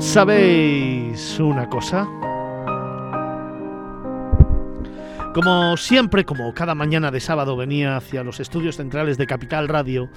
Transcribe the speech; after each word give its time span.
¿Sabéis 0.00 1.38
una 1.38 1.68
cosa? 1.68 2.08
Como 5.34 5.76
siempre, 5.76 6.24
como 6.24 6.54
cada 6.54 6.74
mañana 6.74 7.10
de 7.10 7.20
sábado 7.20 7.54
venía 7.54 7.98
hacia 7.98 8.24
los 8.24 8.40
estudios 8.40 8.76
centrales 8.76 9.18
de 9.18 9.26
Capital 9.26 9.68
Radio, 9.68 10.08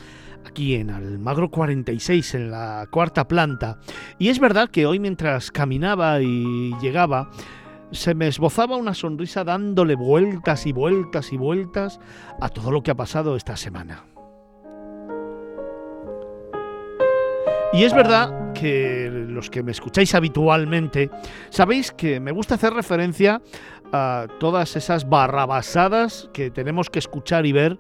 aquí 0.45 0.75
en 0.75 0.89
Almagro 0.89 1.51
46, 1.51 2.33
en 2.35 2.49
la 2.49 2.87
cuarta 2.89 3.27
planta, 3.27 3.77
y 4.17 4.29
es 4.29 4.39
verdad 4.39 4.69
que 4.69 4.85
hoy 4.85 4.99
mientras 4.99 5.51
caminaba 5.51 6.21
y 6.21 6.73
llegaba, 6.81 7.29
se 7.91 8.15
me 8.15 8.29
esbozaba 8.29 8.77
una 8.77 8.93
sonrisa 8.93 9.43
dándole 9.43 9.95
vueltas 9.95 10.65
y 10.65 10.71
vueltas 10.71 11.34
y 11.34 11.37
vueltas 11.37 11.99
a 12.39 12.47
todo 12.47 12.71
lo 12.71 12.84
que 12.84 12.91
ha 12.91 12.95
pasado 12.95 13.35
esta 13.35 13.57
semana. 13.57 14.12
Y 17.73 17.86
es 17.86 17.94
verdad 17.94 18.54
que 18.54 19.09
los 19.12 19.50
que 19.50 19.63
me 19.63 19.72
escucháis 19.72 20.13
habitualmente 20.13 21.10
sabéis 21.49 21.91
que 21.91 22.20
me 22.20 22.32
gusta 22.32 22.54
hacer 22.54 22.71
referencia 22.71 23.41
a 23.91 24.27
todas 24.40 24.76
esas 24.76 25.10
barrabasadas 25.10 26.30
que 26.34 26.52
tenemos 26.52 26.91
que 26.91 26.99
escuchar 26.99 27.48
y 27.48 27.52
ver 27.52 27.80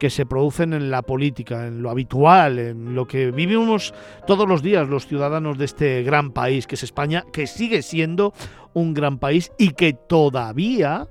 que 0.00 0.10
se 0.10 0.26
producen 0.26 0.72
en 0.72 0.90
la 0.90 1.02
política, 1.02 1.68
en 1.68 1.82
lo 1.82 1.90
habitual, 1.90 2.58
en 2.58 2.96
lo 2.96 3.06
que 3.06 3.30
vivimos 3.30 3.94
todos 4.26 4.48
los 4.48 4.60
días 4.60 4.88
los 4.88 5.06
ciudadanos 5.06 5.56
de 5.56 5.66
este 5.66 6.02
gran 6.02 6.32
país 6.32 6.66
que 6.66 6.74
es 6.74 6.82
España, 6.82 7.24
que 7.32 7.46
sigue 7.46 7.82
siendo 7.82 8.32
un 8.74 8.92
gran 8.92 9.18
país 9.18 9.52
y 9.56 9.70
que 9.70 9.92
todavía, 9.92 11.06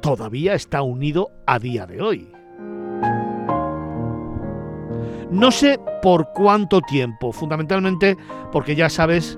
todavía 0.00 0.54
está 0.54 0.82
unido 0.82 1.32
a 1.44 1.58
día 1.58 1.86
de 1.86 2.02
hoy. 2.02 2.33
No 5.34 5.50
sé 5.50 5.80
por 6.00 6.28
cuánto 6.32 6.80
tiempo, 6.80 7.32
fundamentalmente 7.32 8.16
porque 8.52 8.76
ya 8.76 8.88
sabes 8.88 9.36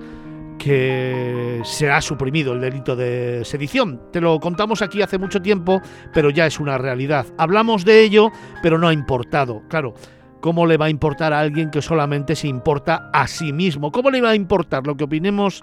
que 0.59 1.63
se 1.65 1.91
ha 1.91 2.03
suprimido 2.03 2.53
el 2.53 2.61
delito 2.61 2.95
de 2.95 3.43
sedición. 3.47 4.03
Te 4.13 4.21
lo 4.21 4.39
contamos 4.39 4.83
aquí 4.83 5.01
hace 5.01 5.17
mucho 5.17 5.41
tiempo, 5.41 5.81
pero 6.13 6.29
ya 6.29 6.47
es 6.47 6.61
una 6.61 6.77
realidad. 6.77 7.25
Hablamos 7.39 7.87
de 7.87 8.03
ello, 8.03 8.31
pero 8.63 8.77
no 8.77 8.89
ha 8.89 8.93
importado. 8.93 9.63
Claro, 9.71 9.95
¿cómo 10.43 10.67
le 10.67 10.77
va 10.77 10.85
a 10.85 10.91
importar 10.91 11.33
a 11.33 11.41
alguien 11.41 11.71
que 11.71 11.81
solamente 11.81 12.37
se 12.37 12.49
importa 12.49 13.09
a 13.15 13.27
sí 13.27 13.55
mismo? 13.55 13.91
¿Cómo 13.91 14.11
le 14.11 14.21
va 14.21 14.31
a 14.31 14.35
importar 14.35 14.87
lo 14.87 14.99
que 14.99 15.05
opinemos 15.05 15.63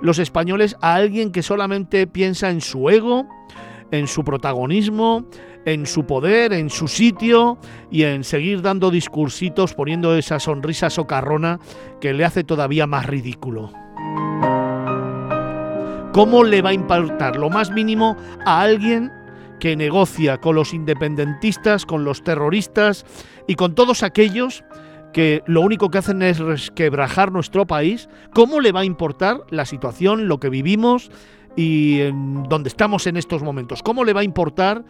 los 0.00 0.18
españoles 0.18 0.76
a 0.80 0.94
alguien 0.94 1.30
que 1.30 1.42
solamente 1.42 2.06
piensa 2.06 2.48
en 2.48 2.62
su 2.62 2.88
ego, 2.88 3.28
en 3.90 4.06
su 4.06 4.24
protagonismo, 4.24 5.24
en 5.64 5.86
su 5.86 6.04
poder, 6.04 6.52
en 6.52 6.70
su 6.70 6.88
sitio 6.88 7.58
y 7.90 8.02
en 8.04 8.24
seguir 8.24 8.62
dando 8.62 8.90
discursitos 8.90 9.74
poniendo 9.74 10.16
esa 10.16 10.38
sonrisa 10.40 10.90
socarrona 10.90 11.60
que 12.00 12.12
le 12.12 12.24
hace 12.24 12.44
todavía 12.44 12.86
más 12.86 13.06
ridículo. 13.06 13.72
¿Cómo 16.12 16.44
le 16.44 16.62
va 16.62 16.70
a 16.70 16.74
importar 16.74 17.36
lo 17.36 17.50
más 17.50 17.72
mínimo 17.72 18.16
a 18.46 18.60
alguien 18.60 19.10
que 19.58 19.74
negocia 19.74 20.38
con 20.38 20.54
los 20.54 20.72
independentistas, 20.72 21.86
con 21.86 22.04
los 22.04 22.22
terroristas 22.22 23.04
y 23.48 23.56
con 23.56 23.74
todos 23.74 24.02
aquellos 24.02 24.62
que 25.12 25.42
lo 25.46 25.60
único 25.60 25.90
que 25.90 25.98
hacen 25.98 26.22
es 26.22 26.38
resquebrajar 26.38 27.32
nuestro 27.32 27.66
país? 27.66 28.08
¿Cómo 28.32 28.60
le 28.60 28.70
va 28.70 28.80
a 28.80 28.84
importar 28.84 29.40
la 29.50 29.64
situación, 29.64 30.28
lo 30.28 30.38
que 30.38 30.50
vivimos 30.50 31.10
y 31.56 32.00
en 32.00 32.44
donde 32.44 32.68
estamos 32.68 33.06
en 33.06 33.16
estos 33.16 33.42
momentos? 33.42 33.82
¿Cómo 33.82 34.04
le 34.04 34.12
va 34.12 34.20
a 34.20 34.24
importar 34.24 34.84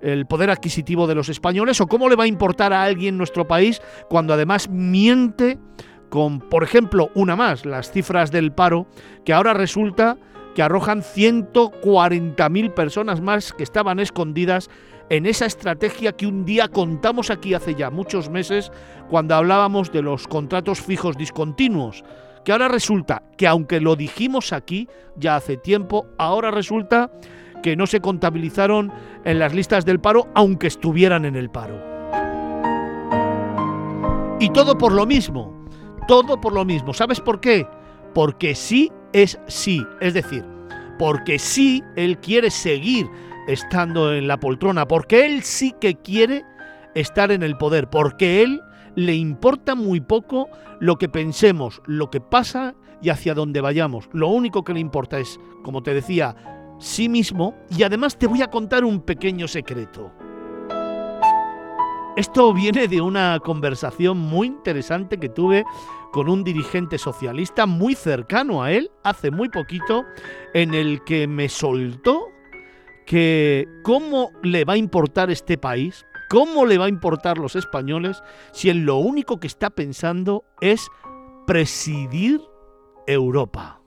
el 0.00 0.26
poder 0.26 0.50
adquisitivo 0.50 1.06
de 1.06 1.14
los 1.14 1.28
españoles 1.28 1.80
o 1.80 1.86
cómo 1.86 2.08
le 2.08 2.16
va 2.16 2.24
a 2.24 2.28
importar 2.28 2.72
a 2.72 2.82
alguien 2.82 3.16
nuestro 3.16 3.46
país 3.46 3.80
cuando 4.08 4.34
además 4.34 4.68
miente 4.68 5.58
con, 6.10 6.40
por 6.40 6.62
ejemplo, 6.62 7.10
una 7.14 7.36
más, 7.36 7.64
las 7.64 7.90
cifras 7.90 8.30
del 8.30 8.52
paro, 8.52 8.86
que 9.24 9.32
ahora 9.32 9.54
resulta 9.54 10.16
que 10.54 10.62
arrojan 10.62 11.02
140.000 11.02 12.74
personas 12.74 13.20
más 13.20 13.52
que 13.52 13.64
estaban 13.64 13.98
escondidas 13.98 14.70
en 15.10 15.26
esa 15.26 15.46
estrategia 15.46 16.12
que 16.12 16.26
un 16.26 16.44
día 16.44 16.68
contamos 16.68 17.30
aquí 17.30 17.54
hace 17.54 17.74
ya 17.74 17.90
muchos 17.90 18.30
meses 18.30 18.70
cuando 19.10 19.34
hablábamos 19.34 19.92
de 19.92 20.02
los 20.02 20.28
contratos 20.28 20.80
fijos 20.80 21.16
discontinuos, 21.16 22.04
que 22.44 22.52
ahora 22.52 22.68
resulta 22.68 23.22
que 23.36 23.46
aunque 23.46 23.80
lo 23.80 23.96
dijimos 23.96 24.52
aquí 24.52 24.88
ya 25.16 25.36
hace 25.36 25.56
tiempo, 25.56 26.06
ahora 26.18 26.50
resulta 26.50 27.10
que 27.62 27.76
no 27.76 27.86
se 27.86 28.00
contabilizaron 28.00 28.92
en 29.24 29.38
las 29.38 29.54
listas 29.54 29.84
del 29.84 30.00
paro 30.00 30.28
aunque 30.34 30.66
estuvieran 30.66 31.24
en 31.24 31.36
el 31.36 31.50
paro. 31.50 31.80
Y 34.38 34.50
todo 34.50 34.76
por 34.76 34.92
lo 34.92 35.06
mismo, 35.06 35.66
todo 36.06 36.40
por 36.40 36.52
lo 36.52 36.64
mismo. 36.64 36.92
¿Sabes 36.92 37.20
por 37.20 37.40
qué? 37.40 37.66
Porque 38.12 38.54
sí 38.54 38.92
es 39.12 39.38
sí, 39.46 39.82
es 40.00 40.12
decir, 40.12 40.44
porque 40.98 41.38
sí 41.38 41.82
él 41.96 42.18
quiere 42.18 42.50
seguir 42.50 43.06
estando 43.46 44.12
en 44.12 44.28
la 44.28 44.38
poltrona, 44.38 44.86
porque 44.86 45.24
él 45.24 45.42
sí 45.42 45.74
que 45.80 45.94
quiere 45.94 46.44
estar 46.94 47.32
en 47.32 47.42
el 47.42 47.56
poder, 47.56 47.88
porque 47.88 48.42
él 48.42 48.60
le 48.96 49.14
importa 49.14 49.74
muy 49.74 50.00
poco 50.00 50.48
lo 50.80 50.96
que 50.96 51.08
pensemos, 51.08 51.82
lo 51.86 52.10
que 52.10 52.20
pasa 52.20 52.74
y 53.02 53.10
hacia 53.10 53.34
dónde 53.34 53.60
vayamos. 53.60 54.08
Lo 54.12 54.28
único 54.28 54.64
que 54.64 54.74
le 54.74 54.80
importa 54.80 55.18
es, 55.18 55.38
como 55.62 55.82
te 55.82 55.94
decía, 55.94 56.34
sí 56.78 57.08
mismo 57.08 57.54
y 57.76 57.82
además 57.82 58.18
te 58.18 58.26
voy 58.26 58.42
a 58.42 58.50
contar 58.50 58.84
un 58.84 59.00
pequeño 59.00 59.48
secreto. 59.48 60.12
Esto 62.16 62.54
viene 62.54 62.86
de 62.86 63.00
una 63.00 63.40
conversación 63.40 64.18
muy 64.18 64.46
interesante 64.46 65.18
que 65.18 65.28
tuve 65.28 65.64
con 66.12 66.28
un 66.28 66.44
dirigente 66.44 66.96
socialista 66.96 67.66
muy 67.66 67.96
cercano 67.96 68.62
a 68.62 68.70
él 68.70 68.92
hace 69.02 69.32
muy 69.32 69.48
poquito, 69.48 70.04
en 70.52 70.74
el 70.74 71.02
que 71.02 71.26
me 71.26 71.48
soltó 71.48 72.28
que 73.04 73.66
cómo 73.82 74.30
le 74.44 74.64
va 74.64 74.74
a 74.74 74.76
importar 74.76 75.30
este 75.30 75.58
país, 75.58 76.06
cómo 76.34 76.66
le 76.66 76.78
va 76.78 76.86
a 76.86 76.88
importar 76.88 77.38
los 77.38 77.54
españoles 77.54 78.20
si 78.50 78.68
él 78.68 78.80
lo 78.80 78.96
único 78.96 79.38
que 79.38 79.46
está 79.46 79.70
pensando 79.70 80.42
es 80.60 80.90
presidir 81.46 82.40
Europa. 83.06 83.80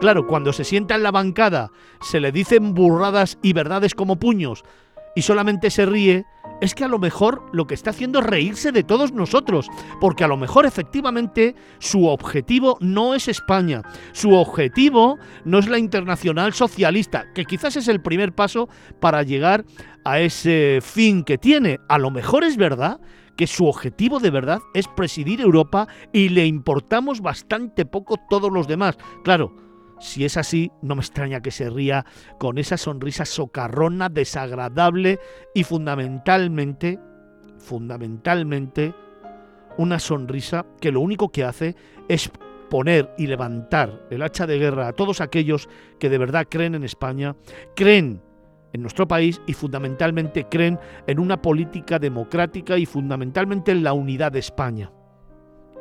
Claro, 0.00 0.26
cuando 0.26 0.52
se 0.52 0.64
sienta 0.64 0.96
en 0.96 1.02
la 1.02 1.12
bancada, 1.12 1.70
se 2.02 2.20
le 2.20 2.30
dicen 2.30 2.74
burradas 2.74 3.38
y 3.40 3.54
verdades 3.54 3.94
como 3.94 4.16
puños 4.16 4.64
y 5.16 5.22
solamente 5.22 5.70
se 5.70 5.86
ríe, 5.86 6.26
es 6.62 6.76
que 6.76 6.84
a 6.84 6.88
lo 6.88 7.00
mejor 7.00 7.42
lo 7.52 7.66
que 7.66 7.74
está 7.74 7.90
haciendo 7.90 8.20
es 8.20 8.26
reírse 8.26 8.70
de 8.70 8.84
todos 8.84 9.12
nosotros, 9.12 9.66
porque 10.00 10.22
a 10.22 10.28
lo 10.28 10.36
mejor 10.36 10.64
efectivamente 10.64 11.56
su 11.80 12.06
objetivo 12.06 12.78
no 12.80 13.14
es 13.14 13.26
España, 13.26 13.82
su 14.12 14.32
objetivo 14.34 15.18
no 15.44 15.58
es 15.58 15.68
la 15.68 15.78
internacional 15.78 16.52
socialista, 16.52 17.24
que 17.34 17.46
quizás 17.46 17.74
es 17.74 17.88
el 17.88 18.00
primer 18.00 18.32
paso 18.32 18.68
para 19.00 19.24
llegar 19.24 19.64
a 20.04 20.20
ese 20.20 20.78
fin 20.80 21.24
que 21.24 21.36
tiene. 21.36 21.80
A 21.88 21.98
lo 21.98 22.12
mejor 22.12 22.44
es 22.44 22.56
verdad 22.56 23.00
que 23.36 23.48
su 23.48 23.66
objetivo 23.66 24.20
de 24.20 24.30
verdad 24.30 24.60
es 24.72 24.86
presidir 24.86 25.40
Europa 25.40 25.88
y 26.12 26.28
le 26.28 26.46
importamos 26.46 27.22
bastante 27.22 27.84
poco 27.84 28.20
todos 28.30 28.52
los 28.52 28.68
demás. 28.68 28.96
Claro, 29.24 29.52
si 30.02 30.24
es 30.24 30.36
así, 30.36 30.72
no 30.82 30.96
me 30.96 31.00
extraña 31.00 31.40
que 31.40 31.52
se 31.52 31.70
ría 31.70 32.04
con 32.38 32.58
esa 32.58 32.76
sonrisa 32.76 33.24
socarrona, 33.24 34.08
desagradable 34.08 35.20
y 35.54 35.62
fundamentalmente, 35.62 36.98
fundamentalmente, 37.58 38.94
una 39.78 40.00
sonrisa 40.00 40.66
que 40.80 40.90
lo 40.90 41.00
único 41.00 41.30
que 41.30 41.44
hace 41.44 41.76
es 42.08 42.32
poner 42.68 43.14
y 43.16 43.28
levantar 43.28 44.06
el 44.10 44.22
hacha 44.22 44.44
de 44.46 44.58
guerra 44.58 44.88
a 44.88 44.92
todos 44.92 45.20
aquellos 45.20 45.68
que 46.00 46.10
de 46.10 46.18
verdad 46.18 46.48
creen 46.50 46.74
en 46.74 46.82
España, 46.82 47.36
creen 47.76 48.20
en 48.72 48.82
nuestro 48.82 49.06
país 49.06 49.40
y 49.46 49.52
fundamentalmente 49.52 50.48
creen 50.48 50.80
en 51.06 51.20
una 51.20 51.40
política 51.40 52.00
democrática 52.00 52.76
y 52.76 52.86
fundamentalmente 52.86 53.70
en 53.70 53.84
la 53.84 53.92
unidad 53.92 54.32
de 54.32 54.40
España. 54.40 54.90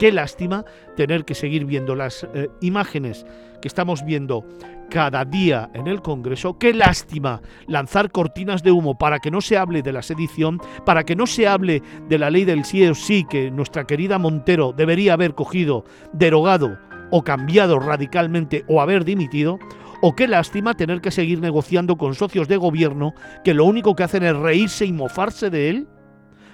Qué 0.01 0.11
lástima 0.11 0.65
tener 0.97 1.25
que 1.25 1.35
seguir 1.35 1.65
viendo 1.65 1.93
las 1.93 2.27
eh, 2.33 2.49
imágenes 2.59 3.23
que 3.61 3.67
estamos 3.67 4.03
viendo 4.03 4.43
cada 4.89 5.25
día 5.25 5.69
en 5.75 5.85
el 5.85 6.01
Congreso. 6.01 6.57
Qué 6.57 6.73
lástima 6.73 7.39
lanzar 7.67 8.09
cortinas 8.09 8.63
de 8.63 8.71
humo 8.71 8.97
para 8.97 9.19
que 9.19 9.29
no 9.29 9.41
se 9.41 9.57
hable 9.57 9.83
de 9.83 9.93
la 9.93 10.01
sedición, 10.01 10.59
para 10.87 11.03
que 11.03 11.15
no 11.15 11.27
se 11.27 11.47
hable 11.47 11.83
de 12.09 12.17
la 12.17 12.31
ley 12.31 12.45
del 12.45 12.65
sí 12.65 12.83
o 12.87 12.95
sí 12.95 13.27
que 13.29 13.51
nuestra 13.51 13.85
querida 13.85 14.17
Montero 14.17 14.73
debería 14.75 15.13
haber 15.13 15.35
cogido, 15.35 15.85
derogado 16.13 16.79
o 17.11 17.23
cambiado 17.23 17.77
radicalmente 17.77 18.65
o 18.67 18.81
haber 18.81 19.05
dimitido. 19.05 19.59
O 20.01 20.15
qué 20.15 20.27
lástima 20.27 20.73
tener 20.73 21.01
que 21.01 21.11
seguir 21.11 21.41
negociando 21.41 21.95
con 21.95 22.15
socios 22.15 22.47
de 22.47 22.57
gobierno 22.57 23.13
que 23.43 23.53
lo 23.53 23.65
único 23.65 23.95
que 23.95 24.01
hacen 24.01 24.23
es 24.23 24.35
reírse 24.35 24.83
y 24.83 24.93
mofarse 24.93 25.51
de 25.51 25.69
él 25.69 25.87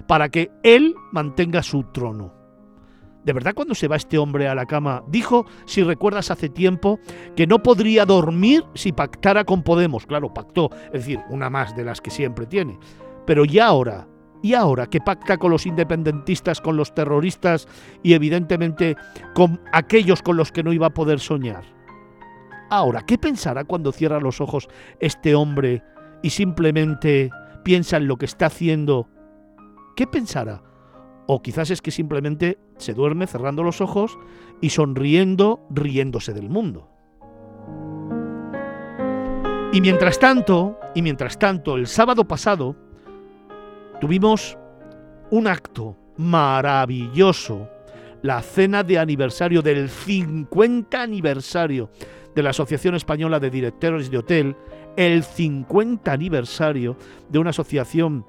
para 0.05 0.27
que 0.27 0.51
él 0.63 0.95
mantenga 1.13 1.63
su 1.63 1.83
trono. 1.93 2.36
¿De 3.27 3.33
verdad 3.33 3.53
cuando 3.53 3.75
se 3.75 3.89
va 3.89 3.97
este 3.97 4.17
hombre 4.17 4.47
a 4.47 4.55
la 4.55 4.65
cama? 4.65 5.03
Dijo, 5.09 5.45
si 5.65 5.83
recuerdas 5.83 6.31
hace 6.31 6.47
tiempo, 6.47 6.97
que 7.35 7.45
no 7.45 7.61
podría 7.61 8.05
dormir 8.05 8.63
si 8.73 8.93
pactara 8.93 9.43
con 9.43 9.63
Podemos. 9.63 10.05
Claro, 10.05 10.33
pactó, 10.33 10.69
es 10.93 11.01
decir, 11.01 11.19
una 11.29 11.49
más 11.49 11.75
de 11.75 11.83
las 11.83 11.99
que 11.99 12.09
siempre 12.09 12.45
tiene. 12.45 12.79
Pero 13.25 13.43
ya 13.43 13.65
ahora, 13.67 14.07
Y 14.41 14.53
ahora 14.53 14.87
que 14.87 15.01
pacta 15.01 15.37
con 15.37 15.51
los 15.51 15.65
independentistas, 15.65 16.61
con 16.61 16.77
los 16.77 16.95
terroristas 16.95 17.67
y 18.01 18.13
evidentemente 18.13 18.95
con 19.33 19.59
aquellos 19.73 20.21
con 20.21 20.37
los 20.37 20.53
que 20.53 20.63
no 20.63 20.71
iba 20.71 20.87
a 20.87 20.93
poder 20.93 21.19
soñar. 21.19 21.65
Ahora, 22.69 23.01
¿qué 23.05 23.17
pensará 23.17 23.65
cuando 23.65 23.91
cierra 23.91 24.21
los 24.21 24.39
ojos 24.39 24.69
este 25.01 25.35
hombre 25.35 25.83
y 26.23 26.29
simplemente 26.29 27.29
piensa 27.65 27.97
en 27.97 28.07
lo 28.07 28.15
que 28.15 28.25
está 28.25 28.45
haciendo? 28.45 29.09
¿Qué 29.97 30.07
pensará? 30.07 30.63
O 31.27 31.41
quizás 31.41 31.71
es 31.71 31.81
que 31.81 31.91
simplemente 31.91 32.57
se 32.77 32.93
duerme 32.93 33.27
cerrando 33.27 33.63
los 33.63 33.81
ojos 33.81 34.17
y 34.61 34.69
sonriendo, 34.69 35.65
riéndose 35.69 36.33
del 36.33 36.49
mundo. 36.49 36.89
Y 39.73 39.81
mientras 39.81 40.17
tanto, 40.17 40.79
y 40.95 41.01
mientras 41.01 41.37
tanto, 41.37 41.75
el 41.75 41.87
sábado 41.87 42.25
pasado 42.27 42.75
tuvimos 43.99 44.57
un 45.29 45.47
acto 45.47 45.97
maravilloso, 46.17 47.69
la 48.21 48.41
cena 48.41 48.83
de 48.83 48.97
aniversario 48.97 49.61
del 49.61 49.89
50 49.89 51.01
aniversario 51.01 51.89
de 52.33 52.43
la 52.43 52.51
Asociación 52.51 52.95
Española 52.95 53.39
de 53.39 53.49
Directores 53.49 54.09
de 54.09 54.17
Hotel, 54.17 54.55
el 54.95 55.23
50 55.23 56.11
aniversario 56.11 56.97
de 57.29 57.39
una 57.39 57.51
asociación 57.51 58.25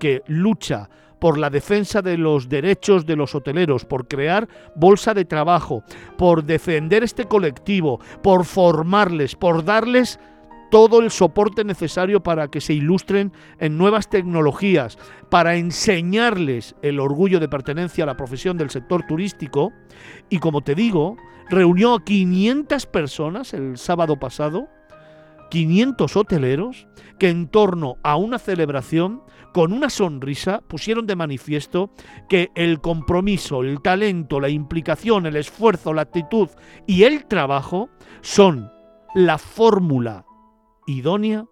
que 0.00 0.22
lucha 0.26 0.88
por 1.18 1.38
la 1.38 1.50
defensa 1.50 2.02
de 2.02 2.18
los 2.18 2.48
derechos 2.48 3.06
de 3.06 3.16
los 3.16 3.34
hoteleros, 3.34 3.84
por 3.84 4.08
crear 4.08 4.48
bolsa 4.74 5.14
de 5.14 5.24
trabajo, 5.24 5.82
por 6.16 6.44
defender 6.44 7.02
este 7.02 7.24
colectivo, 7.24 8.00
por 8.22 8.44
formarles, 8.44 9.34
por 9.34 9.64
darles 9.64 10.18
todo 10.70 11.00
el 11.00 11.10
soporte 11.10 11.64
necesario 11.64 12.22
para 12.22 12.48
que 12.48 12.60
se 12.60 12.74
ilustren 12.74 13.32
en 13.58 13.78
nuevas 13.78 14.08
tecnologías, 14.08 14.98
para 15.30 15.56
enseñarles 15.56 16.74
el 16.82 17.00
orgullo 17.00 17.40
de 17.40 17.48
pertenencia 17.48 18.04
a 18.04 18.06
la 18.06 18.16
profesión 18.16 18.58
del 18.58 18.70
sector 18.70 19.06
turístico. 19.06 19.72
Y 20.28 20.38
como 20.38 20.60
te 20.60 20.74
digo, 20.74 21.16
reunió 21.48 21.94
a 21.94 22.04
500 22.04 22.86
personas 22.86 23.54
el 23.54 23.78
sábado 23.78 24.18
pasado, 24.18 24.68
500 25.50 26.16
hoteleros, 26.16 26.86
que 27.18 27.30
en 27.30 27.48
torno 27.48 27.96
a 28.02 28.16
una 28.16 28.38
celebración, 28.38 29.22
con 29.52 29.72
una 29.72 29.90
sonrisa, 29.90 30.60
pusieron 30.68 31.06
de 31.06 31.16
manifiesto 31.16 31.90
que 32.28 32.50
el 32.54 32.80
compromiso, 32.80 33.62
el 33.62 33.80
talento, 33.80 34.40
la 34.40 34.48
implicación, 34.50 35.26
el 35.26 35.36
esfuerzo, 35.36 35.94
la 35.94 36.02
actitud 36.02 36.48
y 36.86 37.04
el 37.04 37.26
trabajo 37.26 37.88
son 38.20 38.70
la 39.14 39.38
fórmula 39.38 40.26
idónea 40.86 41.46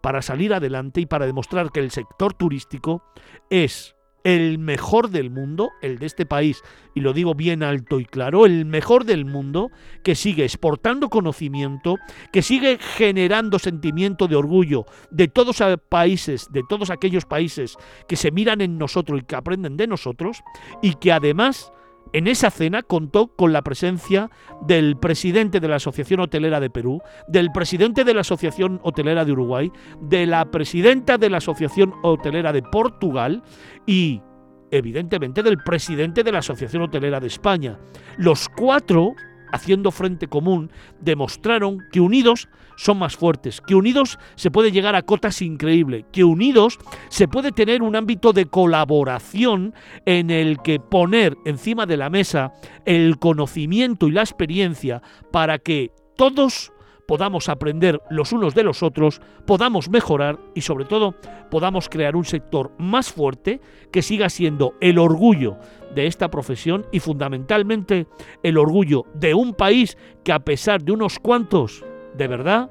para 0.00 0.22
salir 0.22 0.52
adelante 0.52 1.00
y 1.00 1.06
para 1.06 1.26
demostrar 1.26 1.70
que 1.70 1.80
el 1.80 1.90
sector 1.90 2.34
turístico 2.34 3.02
es 3.50 3.94
el 4.24 4.58
mejor 4.58 5.10
del 5.10 5.30
mundo, 5.30 5.72
el 5.82 5.98
de 5.98 6.06
este 6.06 6.24
país, 6.24 6.62
y 6.94 7.00
lo 7.00 7.12
digo 7.12 7.34
bien 7.34 7.62
alto 7.62 8.00
y 8.00 8.06
claro, 8.06 8.46
el 8.46 8.64
mejor 8.64 9.04
del 9.04 9.26
mundo, 9.26 9.70
que 10.02 10.14
sigue 10.14 10.44
exportando 10.44 11.10
conocimiento, 11.10 11.96
que 12.32 12.42
sigue 12.42 12.78
generando 12.78 13.58
sentimiento 13.58 14.26
de 14.26 14.36
orgullo 14.36 14.86
de 15.10 15.28
todos 15.28 15.62
países, 15.88 16.48
de 16.50 16.62
todos 16.68 16.90
aquellos 16.90 17.26
países 17.26 17.76
que 18.08 18.16
se 18.16 18.30
miran 18.30 18.62
en 18.62 18.78
nosotros 18.78 19.20
y 19.20 19.24
que 19.24 19.36
aprenden 19.36 19.76
de 19.76 19.86
nosotros, 19.86 20.42
y 20.82 20.94
que 20.94 21.12
además 21.12 21.70
en 22.14 22.28
esa 22.28 22.50
cena 22.50 22.82
contó 22.82 23.34
con 23.34 23.52
la 23.52 23.62
presencia 23.62 24.30
del 24.66 24.96
presidente 24.96 25.58
de 25.58 25.66
la 25.66 25.76
Asociación 25.76 26.20
Hotelera 26.20 26.60
de 26.60 26.70
Perú, 26.70 27.02
del 27.26 27.50
presidente 27.50 28.04
de 28.04 28.14
la 28.14 28.20
Asociación 28.20 28.80
Hotelera 28.84 29.24
de 29.24 29.32
Uruguay, 29.32 29.72
de 30.00 30.24
la 30.24 30.44
presidenta 30.52 31.18
de 31.18 31.28
la 31.28 31.38
Asociación 31.38 31.92
Hotelera 32.04 32.52
de 32.52 32.62
Portugal 32.62 33.42
y, 33.84 34.22
evidentemente, 34.70 35.42
del 35.42 35.58
presidente 35.58 36.22
de 36.22 36.30
la 36.30 36.38
Asociación 36.38 36.82
Hotelera 36.84 37.18
de 37.18 37.26
España. 37.26 37.80
Los 38.16 38.48
cuatro 38.48 39.14
haciendo 39.54 39.90
frente 39.90 40.26
común, 40.26 40.70
demostraron 41.00 41.78
que 41.92 42.00
unidos 42.00 42.48
son 42.76 42.98
más 42.98 43.16
fuertes, 43.16 43.60
que 43.60 43.74
unidos 43.74 44.18
se 44.34 44.50
puede 44.50 44.72
llegar 44.72 44.96
a 44.96 45.02
cotas 45.02 45.40
increíbles, 45.42 46.04
que 46.12 46.24
unidos 46.24 46.78
se 47.08 47.28
puede 47.28 47.52
tener 47.52 47.82
un 47.82 47.96
ámbito 47.96 48.32
de 48.32 48.46
colaboración 48.46 49.74
en 50.06 50.30
el 50.30 50.58
que 50.58 50.80
poner 50.80 51.36
encima 51.44 51.86
de 51.86 51.96
la 51.96 52.10
mesa 52.10 52.52
el 52.84 53.18
conocimiento 53.18 54.08
y 54.08 54.12
la 54.12 54.22
experiencia 54.22 55.02
para 55.30 55.58
que 55.58 55.92
todos 56.16 56.72
podamos 57.06 57.48
aprender 57.48 58.00
los 58.10 58.32
unos 58.32 58.54
de 58.54 58.62
los 58.62 58.82
otros, 58.82 59.20
podamos 59.46 59.88
mejorar 59.88 60.38
y 60.54 60.62
sobre 60.62 60.84
todo 60.84 61.14
podamos 61.50 61.88
crear 61.88 62.16
un 62.16 62.24
sector 62.24 62.72
más 62.78 63.12
fuerte 63.12 63.60
que 63.90 64.02
siga 64.02 64.28
siendo 64.28 64.74
el 64.80 64.98
orgullo 64.98 65.56
de 65.94 66.06
esta 66.06 66.30
profesión 66.30 66.86
y 66.92 67.00
fundamentalmente 67.00 68.06
el 68.42 68.58
orgullo 68.58 69.04
de 69.14 69.34
un 69.34 69.54
país 69.54 69.96
que 70.24 70.32
a 70.32 70.40
pesar 70.40 70.82
de 70.82 70.92
unos 70.92 71.18
cuantos, 71.18 71.84
de 72.16 72.28
verdad, 72.28 72.70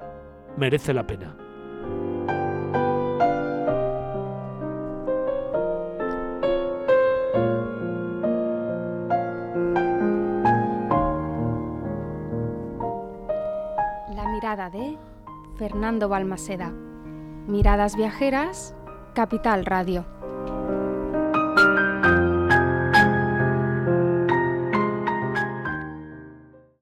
merece 0.58 0.94
la 0.94 1.08
pena. 1.08 1.43
De 14.56 15.00
Fernando 15.58 16.10
Balmaseda. 16.10 16.70
Miradas 17.48 17.96
Viajeras, 17.96 18.76
Capital 19.16 19.66
Radio. 19.66 20.06